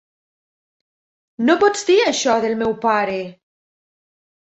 No 1.49 1.55
pots 1.63 1.85
dir 1.89 1.97
això 2.11 2.37
del 2.47 2.57
meu 2.63 2.73
pare! 2.87 3.19